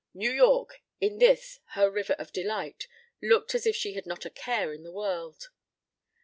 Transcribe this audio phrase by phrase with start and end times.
[0.15, 2.87] New York, in this, her River of Delight,
[3.21, 5.49] looked as if she had not a care in the world.